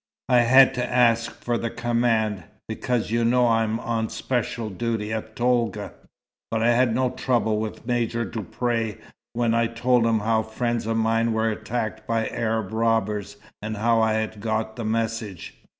[0.29, 5.35] I had to ask for the command, because you know I'm on special duty at
[5.35, 5.93] Tolga.
[6.49, 8.95] But I had no trouble with Major Duprez
[9.33, 14.01] when I told him how friends of mine were attacked by Arab robbers, and how
[14.01, 15.61] I had got the message."